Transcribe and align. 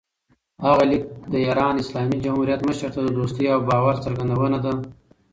هغه 0.65 0.83
لیک 0.91 1.03
د 1.31 1.33
ایران 1.45 1.73
اسلامي 1.83 2.17
جمهوریت 2.25 2.61
مشر 2.69 2.89
ته 2.95 2.99
د 3.03 3.07
دوستۍ 3.19 3.45
او 3.53 3.59
باور 3.69 3.95
څرګندونه 4.05 4.57
ده. 4.63 4.73